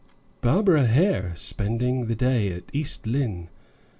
Barbara 0.41 0.87
Hare 0.87 1.33
spending 1.35 2.07
the 2.07 2.15
day 2.15 2.51
at 2.51 2.63
East 2.73 3.05
Lynne! 3.05 3.49